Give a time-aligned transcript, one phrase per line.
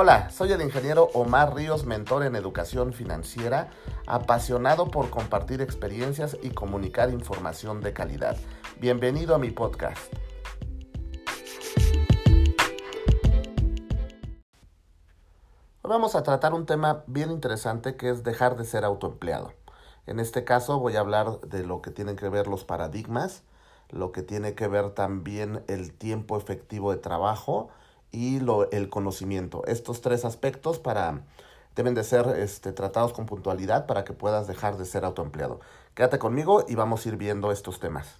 [0.00, 3.70] Hola, soy el ingeniero Omar Ríos, mentor en educación financiera,
[4.06, 8.36] apasionado por compartir experiencias y comunicar información de calidad.
[8.78, 10.00] Bienvenido a mi podcast.
[15.82, 19.52] Hoy vamos a tratar un tema bien interesante que es dejar de ser autoempleado.
[20.06, 23.42] En este caso voy a hablar de lo que tienen que ver los paradigmas,
[23.90, 27.70] lo que tiene que ver también el tiempo efectivo de trabajo
[28.10, 29.64] y lo, el conocimiento.
[29.66, 31.22] Estos tres aspectos para,
[31.76, 35.60] deben de ser este, tratados con puntualidad para que puedas dejar de ser autoempleado.
[35.94, 38.16] Quédate conmigo y vamos a ir viendo estos temas.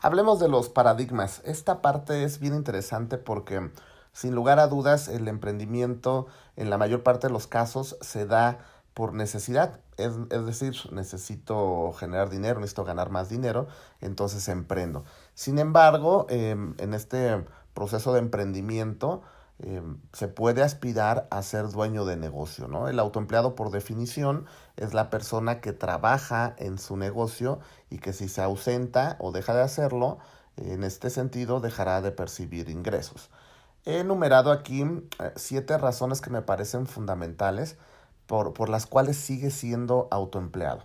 [0.00, 1.42] Hablemos de los paradigmas.
[1.44, 3.70] Esta parte es bien interesante porque
[4.12, 6.26] sin lugar a dudas el emprendimiento
[6.56, 8.58] en la mayor parte de los casos se da
[8.98, 13.68] por necesidad, es, es, decir, necesito generar dinero, necesito ganar más dinero,
[14.00, 15.04] entonces emprendo.
[15.34, 17.44] Sin embargo, eh, en este
[17.78, 19.22] proceso de emprendimiento
[19.60, 19.80] eh,
[20.12, 22.88] se puede aspirar a ser dueño de negocio, ¿no?
[22.88, 28.28] El autoempleado por definición es la persona que trabaja en su negocio y que si
[28.28, 30.18] se ausenta o deja de hacerlo,
[30.56, 33.30] en este sentido dejará de percibir ingresos.
[33.84, 37.76] He enumerado aquí eh, siete razones que me parecen fundamentales
[38.26, 40.82] por, por las cuales sigue siendo autoempleado.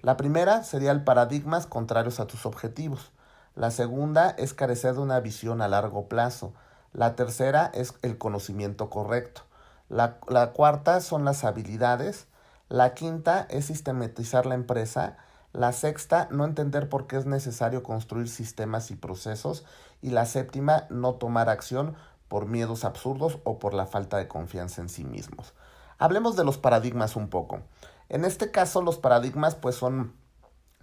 [0.00, 3.12] La primera sería el paradigmas contrarios a tus objetivos.
[3.54, 6.52] La segunda es carecer de una visión a largo plazo.
[6.92, 9.42] La tercera es el conocimiento correcto.
[9.88, 12.26] La, la, cuarta son las habilidades.
[12.68, 15.16] La quinta es sistematizar la empresa.
[15.52, 19.64] La sexta, no entender por qué es necesario construir sistemas y procesos.
[20.02, 21.94] Y la séptima, no tomar acción
[22.26, 25.54] por miedos absurdos o por la falta de confianza en sí mismos.
[25.98, 27.60] Hablemos de los paradigmas un poco.
[28.08, 30.14] En este caso, los paradigmas pues son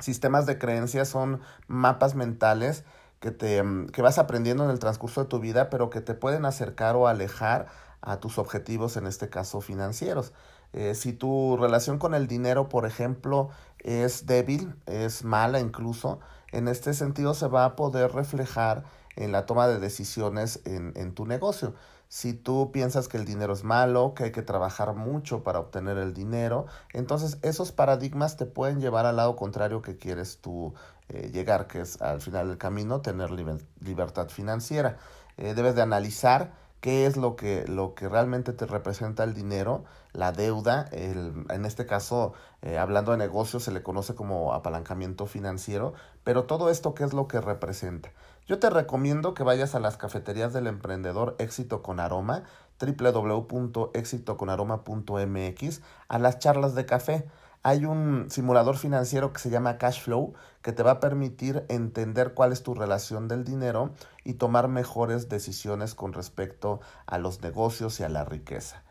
[0.02, 2.84] sistemas de creencias son mapas mentales
[3.20, 6.14] que, te, mm, que vas aprendiendo en el transcurso de tu vida, pero que te
[6.14, 7.68] pueden acercar o alejar
[8.02, 10.34] a tus objetivos, en este caso financieros.
[10.74, 16.20] Eh, si tu relación con el dinero, por ejemplo, es débil, es mala incluso,
[16.52, 18.84] en este sentido se va a poder reflejar
[19.16, 21.74] en la toma de decisiones en, en tu negocio.
[22.12, 25.98] Si tú piensas que el dinero es malo, que hay que trabajar mucho para obtener
[25.98, 30.74] el dinero, entonces esos paradigmas te pueden llevar al lado contrario que quieres tú
[31.08, 34.98] eh, llegar, que es al final del camino tener liber libertad financiera.
[35.38, 36.52] Eh, debes de analizar
[36.82, 41.66] qué es lo que, lo que realmente te representa el dinero, la deuda, el, en
[41.66, 45.94] este caso, eh, hablando de negocios, se le conoce como apalancamiento financiero,
[46.26, 48.12] pero todo esto, ¿qué es lo que representa?
[48.52, 52.44] Yo te recomiendo que vayas a las cafeterías del emprendedor Éxito con Aroma,
[52.82, 57.30] www.exitoconaroma.mx, a las charlas de café.
[57.64, 62.34] Hay un simulador financiero que se llama Cash Flow que te va a permitir entender
[62.34, 63.92] cuál es tu relación del dinero
[64.26, 68.84] y tomar mejores decisiones con respecto a los negocios y a la riqueza.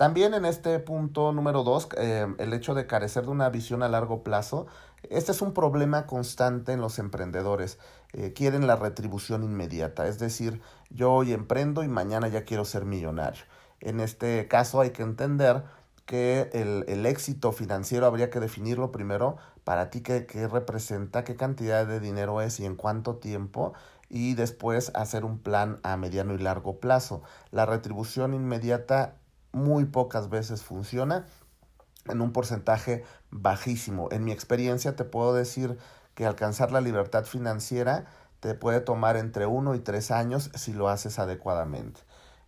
[0.00, 3.88] También en este punto número dos, eh, el hecho de carecer de una visión a
[3.90, 4.66] largo plazo,
[5.10, 7.78] este es un problema constante en los emprendedores.
[8.14, 12.86] Eh, quieren la retribución inmediata, es decir, yo hoy emprendo y mañana ya quiero ser
[12.86, 13.42] millonario.
[13.80, 15.64] En este caso hay que entender
[16.06, 21.36] que el, el éxito financiero habría que definirlo primero para ti qué, qué representa, qué
[21.36, 23.74] cantidad de dinero es y en cuánto tiempo
[24.08, 27.22] y después hacer un plan a mediano y largo plazo.
[27.50, 29.19] La retribución inmediata
[29.52, 31.26] muy pocas veces funciona
[32.06, 34.08] en un porcentaje bajísimo.
[34.10, 35.78] En mi experiencia te puedo decir
[36.14, 38.06] que alcanzar la libertad financiera
[38.40, 42.00] te puede tomar entre uno y tres años si lo haces adecuadamente.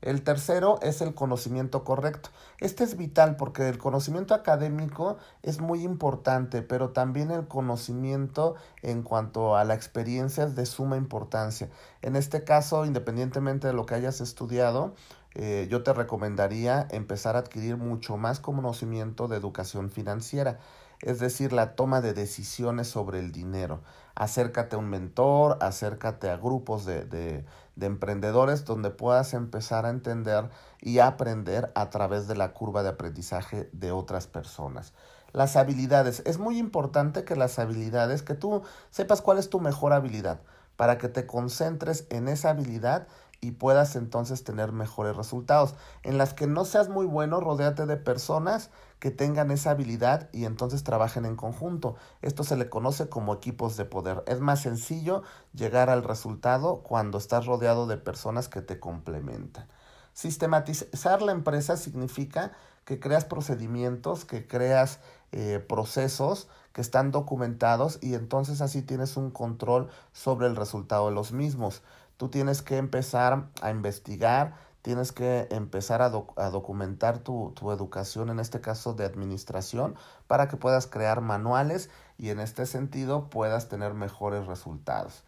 [0.02, 2.30] El tercero es el conocimiento correcto.
[2.58, 9.04] Este es vital porque el conocimiento académico es muy importante, pero también el conocimiento en
[9.04, 11.68] cuanto a la experiencia es de suma importancia.
[12.02, 14.94] En este caso, independientemente de lo que hayas estudiado,
[15.34, 20.58] eh, yo te recomendaría empezar a adquirir mucho más conocimiento de educación financiera,
[21.00, 23.80] es decir, la toma de decisiones sobre el dinero.
[24.14, 27.44] Acércate a un mentor, acércate a grupos de, de,
[27.76, 30.50] de emprendedores donde puedas empezar a entender
[30.80, 34.92] y aprender a través de la curva de aprendizaje de otras personas.
[35.32, 36.22] Las habilidades.
[36.26, 40.40] Es muy importante que las habilidades, que tú sepas cuál es tu mejor habilidad,
[40.76, 43.06] para que te concentres en esa habilidad
[43.42, 45.74] y puedas entonces tener mejores resultados.
[46.04, 48.70] En las que no seas muy bueno, rodéate de personas
[49.00, 51.96] que tengan esa habilidad y entonces trabajen en conjunto.
[52.22, 54.22] Esto se le conoce como equipos de poder.
[54.28, 55.24] Es más sencillo
[55.54, 59.66] llegar al resultado cuando estás rodeado de personas que te complementan.
[60.12, 62.52] Sistematizar la empresa significa
[62.84, 64.98] que creas procedimientos, que creas
[65.32, 71.14] eh, procesos que están documentados y entonces así tienes un control sobre el resultado de
[71.14, 71.82] los mismos.
[72.16, 78.40] Tú tienes que empezar a investigar, tienes que empezar a, documentar tu, tu, educación, en
[78.40, 79.94] este caso de administración,
[80.26, 85.24] para que puedas crear manuales y en este sentido puedas tener mejores resultados.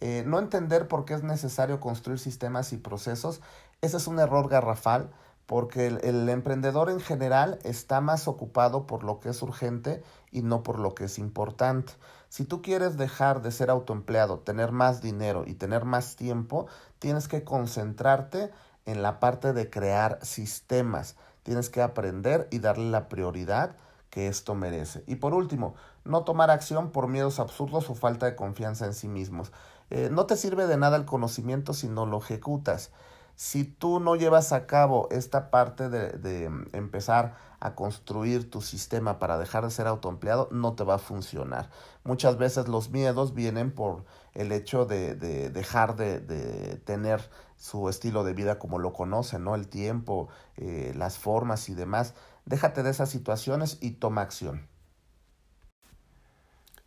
[0.00, 3.40] Eh, no entender por qué es necesario construir sistemas y procesos,
[3.82, 5.10] ese es un error garrafal
[5.50, 10.00] porque el, emprendedor en general está más ocupado por lo que es urgente
[10.30, 11.92] y no por lo que es importante.
[12.28, 16.68] Si tú quieres dejar de ser autoempleado, tener más dinero y tener más tiempo,
[17.00, 18.52] tienes que concentrarte
[18.86, 21.16] en la parte de crear sistemas.
[21.42, 23.74] Tienes que aprender y darle la prioridad
[24.08, 25.02] que esto merece.
[25.08, 25.74] Y por último,
[26.04, 29.50] no tomar acción por miedos absurdos o falta de confianza en sí mismos.
[29.90, 32.92] Eh, no te sirve de nada el conocimiento si no lo ejecutas
[33.40, 39.18] si tú no llevas a cabo esta parte de, mm, empezar a construir tu sistema
[39.18, 41.70] para dejar de ser autoempleado, no te va a funcionar.
[42.04, 44.04] Muchas veces los miedos vienen por
[44.34, 46.20] el hecho de, dejar de,
[46.84, 49.54] tener su estilo de vida como lo conocen, ¿no?
[49.54, 50.28] El tiempo,
[50.58, 52.12] eh, las formas y demás.
[52.44, 54.68] Déjate de esas situaciones y toma acción.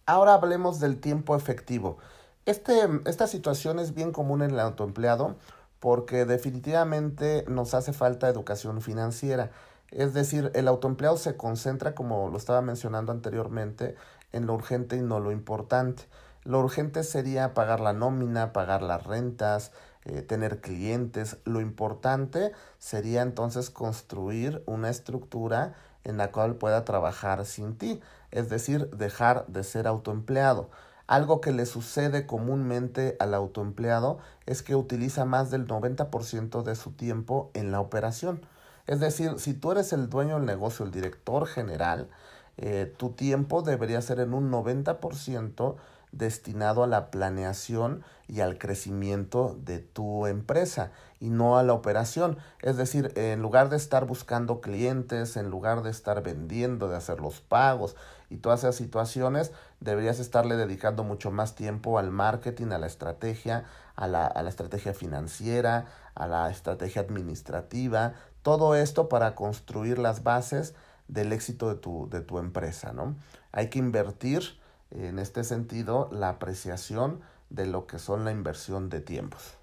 [0.05, 1.97] Ahora hablemos del tiempo efectivo.
[2.45, 2.73] Este,
[3.05, 5.37] esta situación es bien común en el autoempleado
[5.83, 9.51] porque definitivamente nos hace falta educación financiera.
[9.91, 13.95] Es decir, el autoempleado se concentra, como lo estaba mencionando anteriormente,
[14.31, 16.03] en lo urgente y no lo importante.
[16.45, 19.73] Lo urgente sería pagar la nómina, pagar las rentas,
[20.05, 21.35] eh, tener clientes.
[21.43, 25.73] Lo importante sería entonces construir una estructura
[26.05, 27.99] en la cual pueda trabajar sin ti,
[28.31, 30.69] es decir, dejar de ser autoempleado.
[31.07, 36.91] Algo que le sucede comúnmente al autoempleado es que utiliza más del 90% de su
[36.91, 38.41] tiempo en la operación.
[38.87, 42.09] Es decir, si tú eres el dueño del negocio, el director general,
[42.57, 45.75] eh, tu tiempo debería ser en un 90%
[46.13, 52.37] destinado a la planeación y al crecimiento de tu empresa y no a la operación.
[52.61, 57.19] Es decir, en lugar de estar buscando clientes, en lugar de estar vendiendo, de hacer
[57.19, 57.95] los pagos
[58.33, 63.65] y todas esas situaciones, deberías estarle dedicando mucho más tiempo al marketing, a la estrategia,
[63.95, 65.85] a la, a la estrategia financiera,
[66.15, 70.73] a la estrategia administrativa, todo esto para construir las bases
[71.07, 73.15] del éxito de tu, de tu empresa, ¿no?
[73.51, 74.59] Hay que invertir
[74.89, 77.21] en este sentido la apreciación
[77.51, 79.57] de lo que son la inversión de tiempos.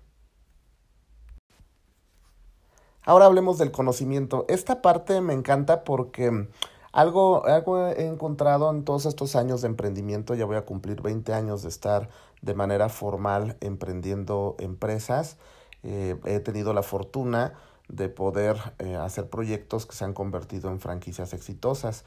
[3.03, 4.45] Ahora hablemos del conocimiento.
[4.49, 6.49] Esta parte me encanta porque
[6.93, 11.33] algo, algo he encontrado en todos estos años de emprendimiento, ya voy a cumplir 20
[11.33, 12.09] años de estar
[12.43, 15.37] de manera formal emprendiendo empresas.
[15.83, 17.55] Eh, he tenido la fortuna
[17.89, 22.05] de poder eh, hacer proyectos que se han convertido en franquicias exitosas.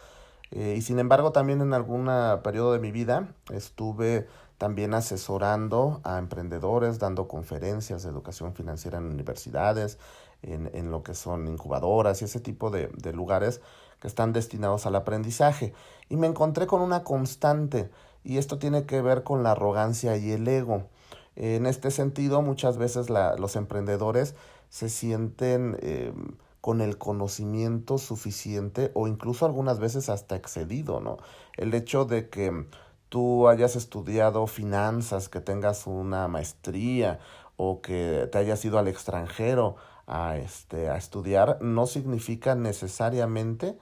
[0.52, 2.10] Eh, y sin embargo, también en algún
[2.44, 4.28] periodo de mi vida estuve
[4.63, 9.98] también asesorando a emprendedores, dando conferencias de educación financiera en universidades,
[10.42, 13.60] en, en lo que son incubadoras y ese tipo de, lugares
[14.00, 15.74] que están destinados al aprendizaje.
[16.07, 17.92] Y me encontré con una constante,
[18.24, 20.88] y esto tiene que ver con la arrogancia y el ego.
[21.36, 24.33] En este sentido, muchas veces los emprendedores
[24.69, 26.13] se sienten eh,
[26.62, 31.18] con el conocimiento suficiente o incluso algunas veces hasta excedido, ¿no?
[31.57, 32.65] El hecho de que
[33.13, 37.19] tú hayas estudiado finanzas, que tengas una maestría
[37.57, 39.75] o que te hayas ido al extranjero
[40.08, 43.77] a, este, a estudiar, no significa necesariamente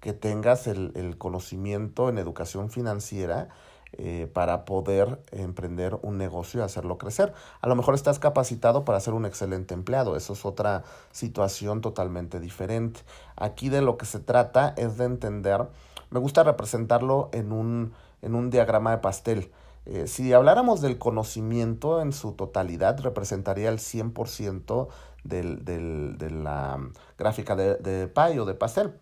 [0.00, 3.50] que tengas el, el conocimiento en educación financiera
[3.92, 7.32] eh, para poder emprender un negocio y hacerlo crecer.
[7.60, 12.40] A lo mejor estás capacitado para ser un excelente empleado, eso es otra situación totalmente
[12.40, 13.02] diferente.
[13.36, 15.68] Aquí de lo que se trata es de entender,
[16.10, 19.52] me gusta representarlo en un, en un diagrama de pastel.
[19.84, 24.88] Eh, si habláramos del conocimiento en su totalidad, representaría el 100%
[25.24, 26.78] del, del, de la
[27.18, 28.94] gráfica de, de de pastel.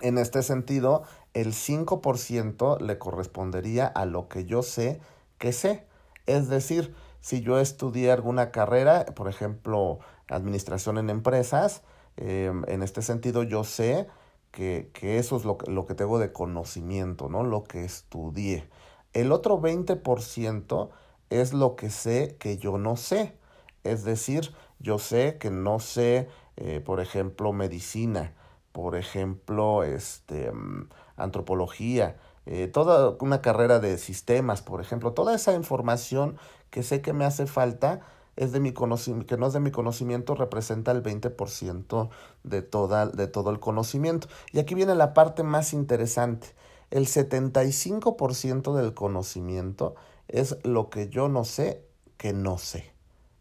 [0.00, 1.02] En este sentido,
[1.34, 5.00] el 5% le correspondería a lo que yo sé
[5.38, 5.86] que sé.
[6.26, 11.82] Es decir, si yo estudié alguna carrera, por ejemplo, administración en empresas,
[12.16, 14.06] em, en este sentido yo sé
[14.50, 17.44] que, que eso es lo, lo, que tengo de conocimiento, ¿no?
[17.44, 18.68] Lo que estudié.
[19.12, 20.90] El otro 20%
[21.30, 23.36] es lo que sé que yo no sé.
[23.84, 28.34] Es decir, yo sé que no sé, eh, por ejemplo, medicina,
[28.72, 35.54] por ejemplo, este, mm, antropología, eh, toda una carrera de sistemas, por ejemplo, toda esa
[35.54, 36.38] información
[36.70, 38.00] que sé que me hace falta
[38.38, 42.08] es de mi que no es de mi conocimiento, representa el 20%
[42.44, 44.28] de, toda, de todo el conocimiento.
[44.52, 46.54] Y aquí viene la parte más interesante.
[46.90, 49.96] El 75% del conocimiento
[50.28, 51.84] es lo que yo no sé
[52.16, 52.92] que no sé.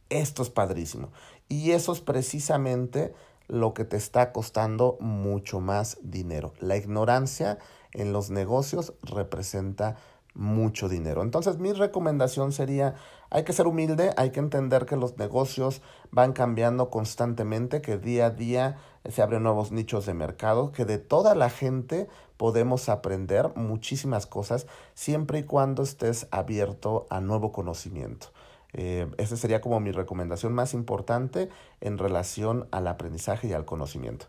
[0.09, 1.11] Esto es padrísimo.
[1.47, 3.13] Y eso es precisamente
[3.47, 6.53] lo que te está costando mucho más dinero.
[6.59, 7.59] La ignorancia
[7.91, 9.97] en los negocios representa
[10.38, 11.24] mucho dinero.
[11.24, 12.96] Entonces mi recomendación sería,
[13.29, 18.27] hay que ser humilde, hay que entender que los negocios van cambiando constantemente, que día
[18.27, 18.77] a día
[19.10, 24.67] se abren nuevos nichos de mercado, que de toda la gente podemos aprender muchísimas cosas
[24.94, 28.27] siempre y cuando estés abierto a nuevo conocimiento.
[28.74, 31.50] Eh, esa sería como mi recomendación más importante
[31.82, 34.27] en relación al aprendizaje y al conocimiento.